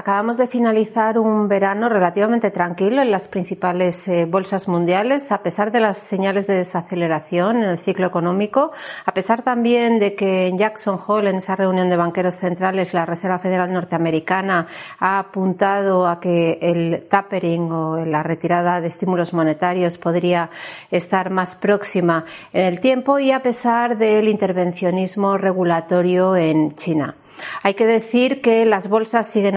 Acabamos 0.00 0.38
de 0.38 0.46
finalizar 0.46 1.18
un 1.18 1.46
verano 1.46 1.90
relativamente 1.90 2.50
tranquilo 2.50 3.02
en 3.02 3.10
las 3.10 3.28
principales 3.28 4.08
eh, 4.08 4.24
bolsas 4.24 4.66
mundiales, 4.66 5.30
a 5.30 5.42
pesar 5.42 5.70
de 5.72 5.80
las 5.80 6.08
señales 6.08 6.46
de 6.46 6.54
desaceleración 6.54 7.58
en 7.58 7.64
el 7.64 7.78
ciclo 7.78 8.06
económico, 8.06 8.72
a 9.04 9.12
pesar 9.12 9.42
también 9.42 9.98
de 9.98 10.14
que 10.14 10.46
en 10.46 10.56
Jackson 10.56 10.98
Hole, 11.06 11.28
en 11.28 11.36
esa 11.36 11.54
reunión 11.54 11.90
de 11.90 11.98
banqueros 11.98 12.36
centrales, 12.36 12.94
la 12.94 13.04
Reserva 13.04 13.38
Federal 13.38 13.70
Norteamericana 13.70 14.68
ha 14.98 15.18
apuntado 15.18 16.08
a 16.08 16.18
que 16.18 16.56
el 16.62 17.06
tapering 17.06 17.70
o 17.70 18.02
la 18.06 18.22
retirada 18.22 18.80
de 18.80 18.88
estímulos 18.88 19.34
monetarios 19.34 19.98
podría 19.98 20.48
estar 20.90 21.28
más 21.28 21.56
próxima 21.56 22.24
en 22.54 22.64
el 22.64 22.80
tiempo 22.80 23.18
y 23.18 23.32
a 23.32 23.42
pesar 23.42 23.98
del 23.98 24.30
intervencionismo 24.30 25.36
regulatorio 25.36 26.36
en 26.36 26.74
China. 26.74 27.16
Hay 27.62 27.74
que 27.74 27.86
decir 27.86 28.40
que 28.40 28.64
las 28.64 28.88
bolsas 28.88 29.30
siguen 29.30 29.56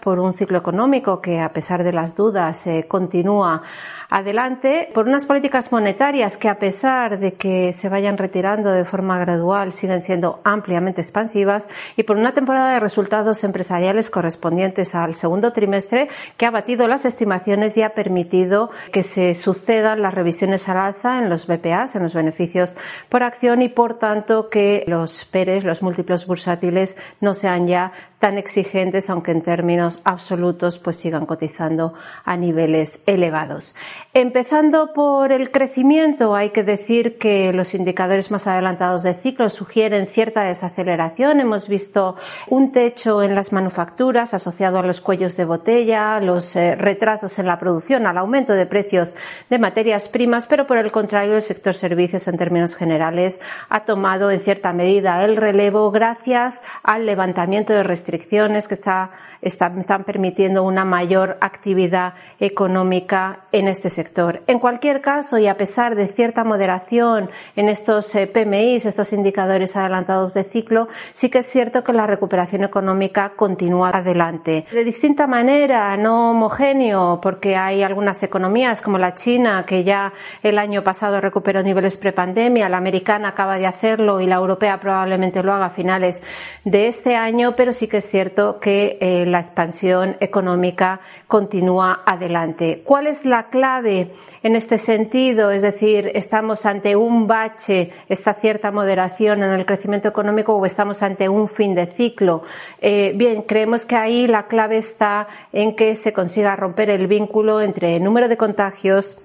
por 0.00 0.20
un 0.20 0.34
ciclo 0.34 0.58
económico 0.58 1.20
que, 1.20 1.40
a 1.40 1.52
pesar 1.52 1.82
de 1.82 1.92
las 1.92 2.14
dudas, 2.14 2.64
eh, 2.68 2.86
continúa 2.86 3.62
adelante, 4.08 4.88
por 4.94 5.06
unas 5.06 5.26
políticas 5.26 5.72
monetarias 5.72 6.36
que, 6.36 6.48
a 6.48 6.58
pesar 6.58 7.18
de 7.18 7.34
que 7.34 7.72
se 7.72 7.88
vayan 7.88 8.16
retirando 8.16 8.70
de 8.70 8.84
forma 8.84 9.18
gradual, 9.18 9.72
siguen 9.72 10.00
siendo 10.00 10.40
ampliamente 10.44 11.00
expansivas 11.00 11.68
y 11.96 12.04
por 12.04 12.16
una 12.16 12.32
temporada 12.32 12.72
de 12.72 12.80
resultados 12.80 13.42
empresariales 13.44 14.10
correspondientes 14.10 14.94
al 14.94 15.14
segundo 15.14 15.52
trimestre 15.52 16.08
que 16.36 16.46
ha 16.46 16.50
batido 16.50 16.86
las 16.86 17.04
estimaciones 17.04 17.76
y 17.76 17.82
ha 17.82 17.90
permitido 17.90 18.70
que 18.92 19.02
se 19.02 19.34
sucedan 19.34 20.00
las 20.00 20.14
revisiones 20.14 20.68
al 20.68 20.78
alza 20.78 21.18
en 21.18 21.28
los 21.28 21.46
BPAs, 21.46 21.96
en 21.96 22.04
los 22.04 22.14
beneficios 22.14 22.76
por 23.08 23.22
acción 23.22 23.60
y, 23.60 23.68
por 23.68 23.98
tanto, 23.98 24.48
que 24.48 24.84
los 24.86 25.24
PERES, 25.26 25.64
los 25.64 25.82
múltiplos 25.82 26.26
bursátiles, 26.26 26.96
no 27.20 27.34
sean 27.34 27.66
ya 27.66 27.92
tan 28.18 28.36
exigentes, 28.36 29.10
aunque 29.10 29.30
en 29.30 29.42
términos 29.42 30.00
absolutos 30.04 30.78
pues 30.78 30.96
sigan 30.96 31.26
cotizando 31.26 31.94
a 32.24 32.36
niveles 32.36 33.00
elevados. 33.06 33.74
Empezando 34.12 34.92
por 34.92 35.30
el 35.30 35.50
crecimiento, 35.52 36.34
hay 36.34 36.50
que 36.50 36.64
decir 36.64 37.18
que 37.18 37.52
los 37.52 37.74
indicadores 37.74 38.30
más 38.30 38.46
adelantados 38.46 39.04
de 39.04 39.14
ciclo 39.14 39.48
sugieren 39.48 40.06
cierta 40.06 40.42
desaceleración. 40.42 41.40
Hemos 41.40 41.68
visto 41.68 42.16
un 42.48 42.72
techo 42.72 43.22
en 43.22 43.34
las 43.34 43.52
manufacturas 43.52 44.34
asociado 44.34 44.80
a 44.80 44.82
los 44.82 45.00
cuellos 45.00 45.36
de 45.36 45.44
botella, 45.44 46.18
los 46.20 46.56
eh, 46.56 46.74
retrasos 46.74 47.38
en 47.38 47.46
la 47.46 47.58
producción, 47.58 48.06
al 48.06 48.18
aumento 48.18 48.52
de 48.52 48.66
precios 48.66 49.14
de 49.48 49.58
materias 49.58 50.08
primas, 50.08 50.46
pero 50.46 50.66
por 50.66 50.78
el 50.78 50.90
contrario 50.90 51.36
el 51.36 51.42
sector 51.42 51.74
servicios 51.74 52.26
en 52.26 52.36
términos 52.36 52.74
generales 52.74 53.40
ha 53.68 53.84
tomado 53.84 54.30
en 54.30 54.40
cierta 54.40 54.72
medida 54.72 55.24
el 55.24 55.36
relevo 55.36 55.90
gracias 55.92 56.60
al 56.82 57.06
levantamiento 57.06 57.72
de 57.72 57.84
restricciones 57.84 58.07
restricciones 58.08 58.68
que 58.68 58.74
está, 58.74 59.10
están, 59.42 59.78
están 59.78 60.04
permitiendo 60.04 60.62
una 60.62 60.84
mayor 60.84 61.36
actividad 61.42 62.14
económica 62.40 63.40
en 63.52 63.68
este 63.68 63.90
sector. 63.90 64.42
En 64.46 64.58
cualquier 64.58 65.02
caso, 65.02 65.38
y 65.38 65.46
a 65.46 65.56
pesar 65.56 65.94
de 65.94 66.08
cierta 66.08 66.42
moderación 66.42 67.30
en 67.54 67.68
estos 67.68 68.14
eh, 68.14 68.26
PMIs, 68.26 68.86
estos 68.86 69.12
indicadores 69.12 69.76
adelantados 69.76 70.32
de 70.32 70.44
ciclo, 70.44 70.88
sí 71.12 71.28
que 71.28 71.38
es 71.38 71.48
cierto 71.48 71.84
que 71.84 71.92
la 71.92 72.06
recuperación 72.06 72.64
económica 72.64 73.32
continúa 73.36 73.90
adelante. 73.90 74.64
De 74.72 74.84
distinta 74.84 75.26
manera, 75.26 75.94
no 75.98 76.30
homogéneo, 76.30 77.20
porque 77.22 77.56
hay 77.56 77.82
algunas 77.82 78.22
economías 78.22 78.80
como 78.80 78.96
la 78.96 79.14
China, 79.14 79.64
que 79.66 79.84
ya 79.84 80.14
el 80.42 80.58
año 80.58 80.82
pasado 80.82 81.20
recuperó 81.20 81.62
niveles 81.62 81.98
prepandemia, 81.98 82.70
la 82.70 82.78
americana 82.78 83.28
acaba 83.28 83.58
de 83.58 83.66
hacerlo 83.66 84.20
y 84.20 84.26
la 84.26 84.36
europea 84.36 84.80
probablemente 84.80 85.42
lo 85.42 85.52
haga 85.52 85.66
a 85.66 85.70
finales 85.70 86.22
de 86.64 86.88
este 86.88 87.14
año, 87.14 87.54
pero 87.54 87.72
sí 87.72 87.86
que 87.86 87.97
es 87.98 88.10
cierto 88.10 88.58
que 88.60 88.98
eh, 89.00 89.26
la 89.26 89.40
expansión 89.40 90.16
económica 90.20 91.00
continúa 91.26 92.02
adelante. 92.06 92.82
¿Cuál 92.84 93.06
es 93.06 93.24
la 93.24 93.48
clave 93.48 94.12
en 94.42 94.56
este 94.56 94.78
sentido? 94.78 95.50
Es 95.50 95.62
decir, 95.62 96.10
¿estamos 96.14 96.66
ante 96.66 96.96
un 96.96 97.26
bache, 97.26 97.92
esta 98.08 98.34
cierta 98.34 98.70
moderación 98.70 99.42
en 99.42 99.52
el 99.52 99.66
crecimiento 99.66 100.08
económico 100.08 100.54
o 100.54 100.64
estamos 100.64 101.02
ante 101.02 101.28
un 101.28 101.48
fin 101.48 101.74
de 101.74 101.86
ciclo? 101.86 102.42
Eh, 102.80 103.12
bien, 103.16 103.42
creemos 103.42 103.84
que 103.84 103.96
ahí 103.96 104.26
la 104.26 104.46
clave 104.46 104.78
está 104.78 105.28
en 105.52 105.76
que 105.76 105.94
se 105.94 106.12
consiga 106.12 106.56
romper 106.56 106.90
el 106.90 107.06
vínculo 107.06 107.60
entre 107.60 107.96
el 107.96 108.04
número 108.04 108.28
de 108.28 108.36
contagios 108.36 109.18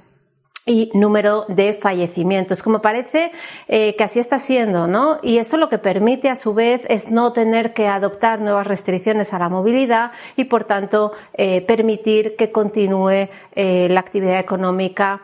y 0.65 0.91
número 0.93 1.45
de 1.49 1.73
fallecimientos. 1.73 2.63
Como 2.63 2.81
parece 2.81 3.31
eh, 3.67 3.95
que 3.95 4.03
así 4.03 4.19
está 4.19 4.39
siendo, 4.39 4.87
¿no? 4.87 5.19
Y 5.21 5.37
esto 5.37 5.57
lo 5.57 5.69
que 5.69 5.77
permite 5.77 6.29
a 6.29 6.35
su 6.35 6.53
vez 6.53 6.85
es 6.89 7.11
no 7.11 7.33
tener 7.33 7.73
que 7.73 7.87
adoptar 7.87 8.39
nuevas 8.39 8.67
restricciones 8.67 9.33
a 9.33 9.39
la 9.39 9.49
movilidad 9.49 10.11
y 10.35 10.45
por 10.45 10.63
tanto 10.65 11.11
eh, 11.33 11.61
permitir 11.61 12.35
que 12.37 12.51
continúe 12.51 13.29
eh, 13.55 13.87
la 13.89 13.99
actividad 13.99 14.39
económica 14.39 15.21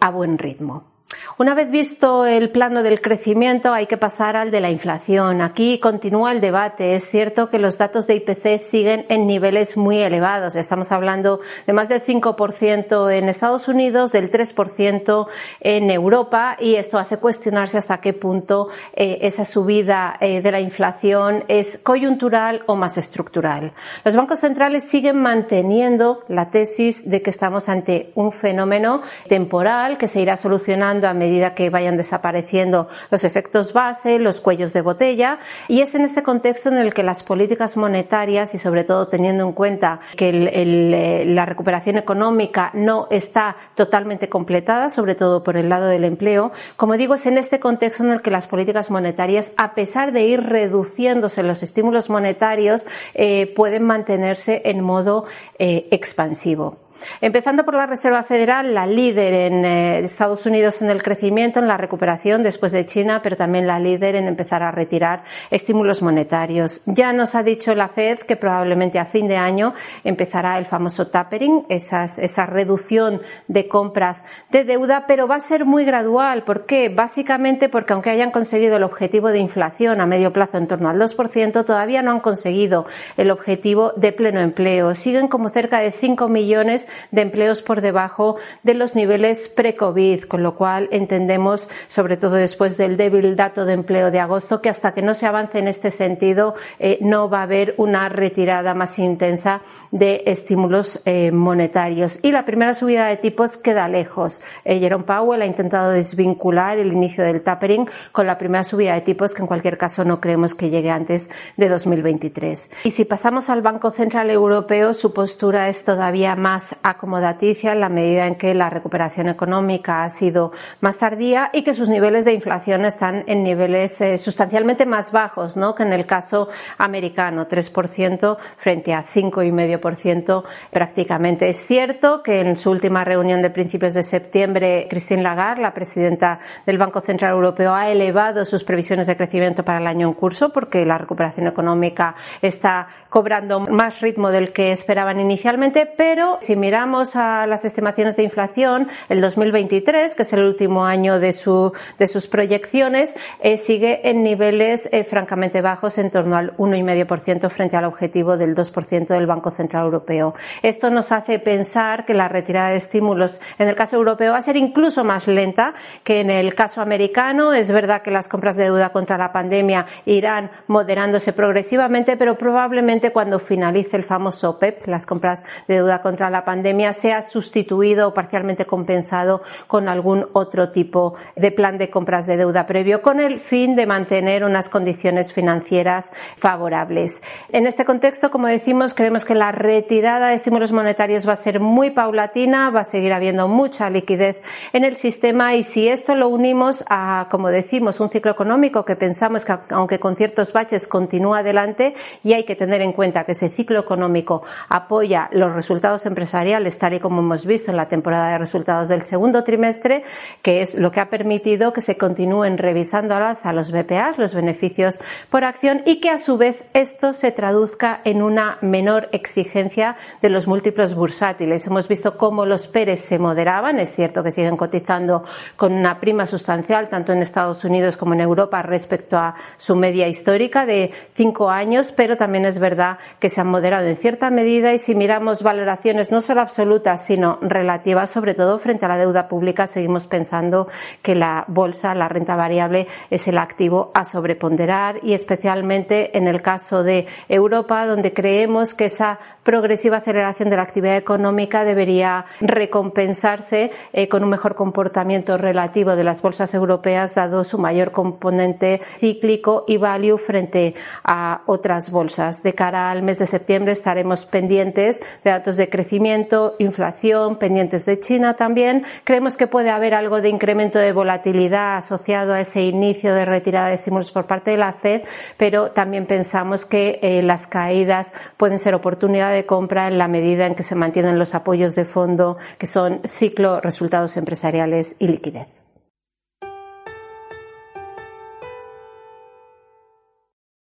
a 0.00 0.10
buen 0.10 0.36
ritmo. 0.36 0.93
Una 1.36 1.54
vez 1.54 1.70
visto 1.70 2.26
el 2.26 2.50
plano 2.50 2.82
del 2.82 3.00
crecimiento, 3.00 3.72
hay 3.72 3.86
que 3.86 3.96
pasar 3.96 4.36
al 4.36 4.50
de 4.50 4.60
la 4.60 4.70
inflación. 4.70 5.40
Aquí 5.40 5.78
continúa 5.80 6.32
el 6.32 6.40
debate. 6.40 6.94
Es 6.94 7.10
cierto 7.10 7.50
que 7.50 7.58
los 7.58 7.78
datos 7.78 8.06
de 8.06 8.16
IPC 8.16 8.58
siguen 8.58 9.06
en 9.08 9.26
niveles 9.26 9.76
muy 9.76 9.98
elevados. 9.98 10.56
Estamos 10.56 10.92
hablando 10.92 11.40
de 11.66 11.72
más 11.72 11.88
del 11.88 12.02
5% 12.02 13.12
en 13.12 13.28
Estados 13.28 13.68
Unidos, 13.68 14.12
del 14.12 14.30
3% 14.30 15.26
en 15.60 15.90
Europa, 15.90 16.56
y 16.60 16.76
esto 16.76 16.98
hace 16.98 17.16
cuestionarse 17.16 17.78
hasta 17.78 17.98
qué 17.98 18.12
punto 18.12 18.68
eh, 18.94 19.18
esa 19.22 19.44
subida 19.44 20.16
eh, 20.20 20.40
de 20.40 20.52
la 20.52 20.60
inflación 20.60 21.44
es 21.48 21.78
coyuntural 21.82 22.62
o 22.66 22.76
más 22.76 22.96
estructural. 22.96 23.72
Los 24.04 24.16
bancos 24.16 24.40
centrales 24.40 24.84
siguen 24.84 25.20
manteniendo 25.20 26.22
la 26.28 26.50
tesis 26.50 27.08
de 27.08 27.22
que 27.22 27.30
estamos 27.30 27.68
ante 27.68 28.12
un 28.14 28.32
fenómeno 28.32 29.02
temporal 29.28 29.98
que 29.98 30.08
se 30.08 30.20
irá 30.20 30.36
solucionando 30.36 31.03
a 31.08 31.14
medida 31.14 31.54
que 31.54 31.70
vayan 31.70 31.96
desapareciendo 31.96 32.88
los 33.10 33.24
efectos 33.24 33.72
base, 33.72 34.18
los 34.18 34.40
cuellos 34.40 34.72
de 34.72 34.80
botella, 34.80 35.38
y 35.68 35.80
es 35.80 35.94
en 35.94 36.02
este 36.02 36.22
contexto 36.22 36.68
en 36.68 36.78
el 36.78 36.94
que 36.94 37.02
las 37.02 37.22
políticas 37.22 37.76
monetarias 37.76 38.54
y 38.54 38.58
sobre 38.58 38.84
todo 38.84 39.08
teniendo 39.08 39.44
en 39.44 39.52
cuenta 39.52 40.00
que 40.16 40.30
eh, 40.30 41.24
la 41.26 41.46
recuperación 41.46 41.98
económica 41.98 42.70
no 42.74 43.08
está 43.10 43.56
totalmente 43.74 44.28
completada, 44.28 44.90
sobre 44.90 45.14
todo 45.14 45.42
por 45.42 45.56
el 45.56 45.68
lado 45.68 45.86
del 45.86 46.04
empleo, 46.04 46.52
como 46.76 46.96
digo, 46.96 47.14
es 47.14 47.26
en 47.26 47.38
este 47.38 47.60
contexto 47.60 48.04
en 48.04 48.10
el 48.10 48.22
que 48.22 48.30
las 48.30 48.46
políticas 48.46 48.90
monetarias, 48.90 49.52
a 49.56 49.74
pesar 49.74 50.12
de 50.12 50.22
ir 50.22 50.42
reduciéndose 50.42 51.42
los 51.42 51.62
estímulos 51.62 52.10
monetarios, 52.10 52.86
eh, 53.14 53.52
pueden 53.54 53.84
mantenerse 53.84 54.62
en 54.64 54.80
modo 54.80 55.24
eh, 55.58 55.88
expansivo. 55.90 56.83
Empezando 57.20 57.64
por 57.64 57.74
la 57.74 57.86
Reserva 57.86 58.22
Federal, 58.22 58.74
la 58.74 58.86
líder 58.86 59.34
en 59.34 59.64
eh, 59.64 59.98
Estados 60.00 60.46
Unidos 60.46 60.82
en 60.82 60.90
el 60.90 61.02
crecimiento, 61.02 61.58
en 61.58 61.68
la 61.68 61.76
recuperación 61.76 62.42
después 62.42 62.72
de 62.72 62.86
China, 62.86 63.20
pero 63.22 63.36
también 63.36 63.66
la 63.66 63.78
líder 63.78 64.16
en 64.16 64.26
empezar 64.26 64.62
a 64.62 64.70
retirar 64.70 65.24
estímulos 65.50 66.02
monetarios. 66.02 66.82
Ya 66.86 67.12
nos 67.12 67.34
ha 67.34 67.42
dicho 67.42 67.74
la 67.74 67.88
Fed 67.88 68.20
que 68.20 68.36
probablemente 68.36 68.98
a 68.98 69.04
fin 69.04 69.28
de 69.28 69.36
año 69.36 69.74
empezará 70.04 70.58
el 70.58 70.66
famoso 70.66 71.08
tapering, 71.08 71.66
esa 71.68 72.46
reducción 72.46 73.22
de 73.48 73.68
compras 73.68 74.22
de 74.50 74.64
deuda, 74.64 75.04
pero 75.06 75.26
va 75.26 75.36
a 75.36 75.40
ser 75.40 75.64
muy 75.64 75.84
gradual. 75.84 76.44
¿Por 76.44 76.66
qué? 76.66 76.88
Básicamente 76.88 77.68
porque 77.68 77.92
aunque 77.92 78.10
hayan 78.10 78.30
conseguido 78.30 78.76
el 78.76 78.82
objetivo 78.82 79.28
de 79.28 79.38
inflación 79.38 80.00
a 80.00 80.06
medio 80.06 80.32
plazo 80.32 80.58
en 80.58 80.66
torno 80.66 80.88
al 80.88 80.98
2%, 80.98 81.64
todavía 81.64 82.02
no 82.02 82.10
han 82.10 82.20
conseguido 82.20 82.86
el 83.16 83.30
objetivo 83.30 83.92
de 83.96 84.12
pleno 84.12 84.40
empleo. 84.40 84.94
Siguen 84.94 85.28
como 85.28 85.48
cerca 85.48 85.80
de 85.80 85.92
5 85.92 86.28
millones 86.28 86.83
de 87.10 87.22
empleos 87.22 87.62
por 87.62 87.80
debajo 87.80 88.36
de 88.62 88.74
los 88.74 88.94
niveles 88.94 89.48
pre-COVID, 89.48 90.24
con 90.24 90.42
lo 90.42 90.54
cual 90.54 90.88
entendemos, 90.92 91.68
sobre 91.88 92.16
todo 92.16 92.36
después 92.36 92.76
del 92.76 92.96
débil 92.96 93.36
dato 93.36 93.64
de 93.64 93.74
empleo 93.74 94.10
de 94.10 94.20
agosto, 94.20 94.60
que 94.60 94.68
hasta 94.68 94.94
que 94.94 95.02
no 95.02 95.14
se 95.14 95.26
avance 95.26 95.58
en 95.58 95.68
este 95.68 95.90
sentido 95.90 96.54
eh, 96.78 96.98
no 97.00 97.28
va 97.28 97.40
a 97.40 97.42
haber 97.44 97.74
una 97.78 98.08
retirada 98.08 98.74
más 98.74 98.98
intensa 98.98 99.62
de 99.90 100.22
estímulos 100.26 101.00
eh, 101.04 101.30
monetarios. 101.32 102.18
Y 102.22 102.32
la 102.32 102.44
primera 102.44 102.74
subida 102.74 103.06
de 103.06 103.16
tipos 103.16 103.56
queda 103.56 103.88
lejos. 103.88 104.42
Eh, 104.64 104.78
Jerome 104.78 105.04
Powell 105.04 105.42
ha 105.42 105.46
intentado 105.46 105.90
desvincular 105.90 106.78
el 106.78 106.92
inicio 106.92 107.24
del 107.24 107.42
tapering 107.42 107.88
con 108.12 108.26
la 108.26 108.38
primera 108.38 108.64
subida 108.64 108.94
de 108.94 109.00
tipos 109.00 109.34
que 109.34 109.42
en 109.42 109.48
cualquier 109.48 109.78
caso 109.78 110.04
no 110.04 110.20
creemos 110.20 110.54
que 110.54 110.70
llegue 110.70 110.90
antes 110.90 111.30
de 111.56 111.68
2023. 111.68 112.70
Y 112.84 112.90
si 112.90 113.04
pasamos 113.04 113.50
al 113.50 113.62
Banco 113.62 113.90
Central 113.90 114.30
Europeo, 114.30 114.92
su 114.92 115.12
postura 115.12 115.68
es 115.68 115.84
todavía 115.84 116.36
más 116.36 116.73
acomodaticia 116.82 117.72
en 117.72 117.80
la 117.80 117.88
medida 117.88 118.26
en 118.26 118.36
que 118.36 118.54
la 118.54 118.70
recuperación 118.70 119.28
económica 119.28 120.04
ha 120.04 120.10
sido 120.10 120.52
más 120.80 120.98
tardía 120.98 121.50
y 121.52 121.62
que 121.62 121.74
sus 121.74 121.88
niveles 121.88 122.24
de 122.24 122.32
inflación 122.32 122.84
están 122.84 123.24
en 123.26 123.42
niveles 123.42 124.00
eh, 124.00 124.18
sustancialmente 124.18 124.86
más 124.86 125.12
bajos, 125.12 125.56
¿no? 125.56 125.74
Que 125.74 125.82
en 125.82 125.92
el 125.92 126.06
caso 126.06 126.48
americano, 126.78 127.48
3% 127.48 128.36
frente 128.56 128.94
a 128.94 129.04
5,5% 129.04 130.44
prácticamente. 130.70 131.48
Es 131.48 131.66
cierto 131.66 132.22
que 132.22 132.40
en 132.40 132.56
su 132.56 132.70
última 132.70 133.04
reunión 133.04 133.42
de 133.42 133.50
principios 133.50 133.94
de 133.94 134.02
septiembre, 134.02 134.86
Christine 134.88 135.22
Lagarde, 135.22 135.62
la 135.62 135.74
presidenta 135.74 136.38
del 136.66 136.78
Banco 136.78 137.00
Central 137.00 137.32
Europeo, 137.32 137.74
ha 137.74 137.88
elevado 137.88 138.44
sus 138.44 138.64
previsiones 138.64 139.06
de 139.06 139.16
crecimiento 139.16 139.64
para 139.64 139.78
el 139.78 139.86
año 139.86 140.08
en 140.08 140.14
curso 140.14 140.52
porque 140.52 140.84
la 140.84 140.98
recuperación 140.98 141.46
económica 141.46 142.14
está 142.42 142.88
cobrando 143.08 143.60
más 143.60 144.00
ritmo 144.00 144.30
del 144.30 144.52
que 144.52 144.72
esperaban 144.72 145.20
inicialmente, 145.20 145.86
pero 145.86 146.38
si 146.40 146.56
miramos 146.64 147.14
a 147.14 147.46
las 147.46 147.66
estimaciones 147.66 148.16
de 148.16 148.22
inflación, 148.22 148.88
el 149.10 149.20
2023, 149.20 150.14
que 150.14 150.22
es 150.22 150.32
el 150.32 150.44
último 150.44 150.86
año 150.86 151.20
de, 151.20 151.34
su, 151.34 151.74
de 151.98 152.08
sus 152.08 152.26
proyecciones, 152.26 153.14
eh, 153.40 153.58
sigue 153.58 154.08
en 154.08 154.22
niveles 154.22 154.88
eh, 154.90 155.04
francamente 155.04 155.60
bajos, 155.60 155.98
en 155.98 156.10
torno 156.10 156.38
al 156.38 156.56
1,5% 156.56 157.50
frente 157.50 157.76
al 157.76 157.84
objetivo 157.84 158.38
del 158.38 158.54
2% 158.54 159.08
del 159.08 159.26
Banco 159.26 159.50
Central 159.50 159.84
Europeo. 159.84 160.34
Esto 160.62 160.88
nos 160.88 161.12
hace 161.12 161.38
pensar 161.38 162.06
que 162.06 162.14
la 162.14 162.28
retirada 162.28 162.70
de 162.70 162.76
estímulos 162.76 163.42
en 163.58 163.68
el 163.68 163.74
caso 163.74 163.96
europeo 163.96 164.32
va 164.32 164.38
a 164.38 164.42
ser 164.42 164.56
incluso 164.56 165.04
más 165.04 165.28
lenta 165.28 165.74
que 166.02 166.20
en 166.20 166.30
el 166.30 166.54
caso 166.54 166.80
americano. 166.80 167.52
Es 167.52 167.70
verdad 167.70 168.00
que 168.00 168.10
las 168.10 168.26
compras 168.26 168.56
de 168.56 168.64
deuda 168.64 168.88
contra 168.88 169.18
la 169.18 169.32
pandemia 169.32 169.84
irán 170.06 170.50
moderándose 170.66 171.34
progresivamente, 171.34 172.16
pero 172.16 172.38
probablemente 172.38 173.12
cuando 173.12 173.38
finalice 173.38 173.98
el 173.98 174.04
famoso 174.04 174.58
PEP, 174.58 174.86
las 174.86 175.04
compras 175.04 175.44
de 175.68 175.74
deuda 175.74 176.00
contra 176.00 176.30
la 176.30 176.42
pandemia, 176.42 176.53
sea 176.92 177.22
sustituido 177.22 178.08
o 178.08 178.14
parcialmente 178.14 178.66
compensado 178.66 179.42
con 179.66 179.88
algún 179.88 180.26
otro 180.32 180.70
tipo 180.70 181.14
de 181.36 181.50
plan 181.50 181.78
de 181.78 181.90
compras 181.90 182.26
de 182.26 182.36
deuda 182.36 182.66
previo 182.66 183.02
con 183.02 183.20
el 183.20 183.40
fin 183.40 183.76
de 183.76 183.86
mantener 183.86 184.44
unas 184.44 184.68
condiciones 184.68 185.32
financieras 185.32 186.12
favorables. 186.36 187.22
En 187.50 187.66
este 187.66 187.84
contexto, 187.84 188.30
como 188.30 188.48
decimos, 188.48 188.94
creemos 188.94 189.24
que 189.24 189.34
la 189.34 189.52
retirada 189.52 190.28
de 190.28 190.34
estímulos 190.34 190.72
monetarios 190.72 191.26
va 191.26 191.32
a 191.32 191.36
ser 191.36 191.60
muy 191.60 191.90
paulatina, 191.90 192.70
va 192.70 192.80
a 192.80 192.84
seguir 192.84 193.12
habiendo 193.12 193.48
mucha 193.48 193.90
liquidez 193.90 194.40
en 194.72 194.84
el 194.84 194.96
sistema 194.96 195.54
y 195.54 195.62
si 195.62 195.88
esto 195.88 196.14
lo 196.14 196.28
unimos 196.28 196.84
a, 196.88 197.28
como 197.30 197.48
decimos, 197.48 198.00
un 198.00 198.10
ciclo 198.10 198.30
económico 198.30 198.84
que 198.84 198.96
pensamos 198.96 199.44
que 199.44 199.54
aunque 199.70 199.98
con 199.98 200.16
ciertos 200.16 200.52
baches 200.52 200.88
continúa 200.88 201.38
adelante 201.38 201.94
y 202.22 202.32
hay 202.32 202.44
que 202.44 202.56
tener 202.56 202.80
en 202.80 202.92
cuenta 202.92 203.24
que 203.24 203.32
ese 203.32 203.48
ciclo 203.48 203.80
económico 203.80 204.42
apoya 204.68 205.28
los 205.32 205.52
resultados 205.52 206.06
empresariales 206.06 206.43
tal 206.78 206.94
y 206.94 207.00
como 207.00 207.20
hemos 207.20 207.46
visto 207.46 207.70
en 207.70 207.76
la 207.76 207.88
temporada 207.88 208.32
de 208.32 208.38
resultados 208.38 208.88
del 208.88 209.02
segundo 209.02 209.44
trimestre, 209.44 210.04
que 210.42 210.60
es 210.60 210.74
lo 210.74 210.90
que 210.90 211.00
ha 211.00 211.08
permitido 211.08 211.72
que 211.72 211.80
se 211.80 211.96
continúen 211.96 212.58
revisando 212.58 213.14
al 213.14 213.22
alza 213.22 213.52
los 213.52 213.72
BPA, 213.72 214.14
los 214.18 214.34
beneficios 214.34 214.98
por 215.30 215.44
acción 215.44 215.82
y 215.86 216.00
que 216.00 216.10
a 216.10 216.18
su 216.18 216.36
vez 216.36 216.64
esto 216.74 217.14
se 217.14 217.32
traduzca 217.32 218.00
en 218.04 218.22
una 218.22 218.58
menor 218.60 219.08
exigencia 219.12 219.96
de 220.20 220.28
los 220.28 220.46
múltiplos 220.46 220.94
bursátiles. 220.94 221.66
Hemos 221.66 221.88
visto 221.88 222.18
cómo 222.18 222.44
los 222.44 222.68
PERES 222.68 223.08
se 223.08 223.18
moderaban, 223.18 223.78
es 223.78 223.94
cierto 223.94 224.22
que 224.22 224.30
siguen 224.30 224.56
cotizando 224.56 225.24
con 225.56 225.72
una 225.72 226.00
prima 226.00 226.26
sustancial 226.26 226.88
tanto 226.88 227.12
en 227.12 227.22
Estados 227.22 227.64
Unidos 227.64 227.96
como 227.96 228.14
en 228.14 228.20
Europa 228.20 228.62
respecto 228.62 229.16
a 229.16 229.34
su 229.56 229.76
media 229.76 230.08
histórica 230.08 230.66
de 230.66 230.92
cinco 231.14 231.50
años, 231.50 231.92
pero 231.96 232.16
también 232.16 232.44
es 232.44 232.58
verdad 232.58 232.98
que 233.18 233.30
se 233.30 233.40
han 233.40 233.48
moderado 233.48 233.86
en 233.86 233.96
cierta 233.96 234.30
medida 234.30 234.74
y 234.74 234.78
si 234.78 234.94
miramos 234.94 235.42
valoraciones 235.42 236.10
no 236.10 236.20
solo 236.24 236.40
absolutas 236.40 237.06
sino 237.06 237.38
relativas, 237.40 238.10
sobre 238.10 238.34
todo 238.34 238.58
frente 238.58 238.84
a 238.84 238.88
la 238.88 238.96
deuda 238.96 239.28
pública, 239.28 239.66
seguimos 239.66 240.06
pensando 240.06 240.68
que 241.02 241.14
la 241.14 241.44
bolsa, 241.48 241.94
la 241.94 242.08
renta 242.08 242.36
variable, 242.36 242.88
es 243.10 243.28
el 243.28 243.38
activo 243.38 243.90
a 243.94 244.04
sobreponderar 244.04 245.00
y 245.02 245.12
especialmente 245.12 246.16
en 246.16 246.26
el 246.26 246.42
caso 246.42 246.82
de 246.82 247.06
Europa, 247.28 247.86
donde 247.86 248.12
creemos 248.12 248.74
que 248.74 248.86
esa 248.86 249.18
progresiva 249.42 249.98
aceleración 249.98 250.50
de 250.50 250.56
la 250.56 250.62
actividad 250.62 250.96
económica 250.96 251.64
debería 251.64 252.24
recompensarse 252.40 253.70
eh, 253.92 254.08
con 254.08 254.24
un 254.24 254.30
mejor 254.30 254.54
comportamiento 254.54 255.36
relativo 255.36 255.96
de 255.96 256.04
las 256.04 256.22
bolsas 256.22 256.54
europeas, 256.54 257.14
dado 257.14 257.44
su 257.44 257.58
mayor 257.58 257.92
componente 257.92 258.80
cíclico 258.98 259.64
y 259.68 259.76
value 259.76 260.18
frente 260.18 260.74
a 261.04 261.42
otras 261.46 261.90
bolsas. 261.90 262.42
De 262.42 262.54
cara 262.54 262.90
al 262.90 263.02
mes 263.02 263.18
de 263.18 263.26
septiembre 263.26 263.72
estaremos 263.72 264.26
pendientes 264.26 265.00
de 265.22 265.30
datos 265.30 265.56
de 265.56 265.68
crecimiento, 265.68 266.13
inflación, 266.58 267.38
pendientes 267.38 267.84
de 267.84 268.00
China 268.00 268.34
también. 268.34 268.84
Creemos 269.04 269.36
que 269.36 269.46
puede 269.46 269.70
haber 269.70 269.94
algo 269.94 270.20
de 270.20 270.28
incremento 270.28 270.78
de 270.78 270.92
volatilidad 270.92 271.76
asociado 271.76 272.34
a 272.34 272.40
ese 272.40 272.62
inicio 272.62 273.14
de 273.14 273.24
retirada 273.24 273.68
de 273.68 273.74
estímulos 273.74 274.12
por 274.12 274.26
parte 274.26 274.50
de 274.50 274.56
la 274.56 274.72
Fed, 274.72 275.02
pero 275.36 275.70
también 275.70 276.06
pensamos 276.06 276.66
que 276.66 276.98
eh, 277.02 277.22
las 277.22 277.46
caídas 277.46 278.12
pueden 278.36 278.58
ser 278.58 278.74
oportunidades 278.74 279.42
de 279.42 279.46
compra 279.46 279.88
en 279.88 279.98
la 279.98 280.08
medida 280.08 280.46
en 280.46 280.54
que 280.54 280.62
se 280.62 280.74
mantienen 280.74 281.18
los 281.18 281.34
apoyos 281.34 281.74
de 281.74 281.84
fondo, 281.84 282.36
que 282.58 282.66
son 282.66 283.00
ciclo, 283.08 283.60
resultados 283.60 284.16
empresariales 284.16 284.96
y 284.98 285.08
liquidez. 285.08 285.63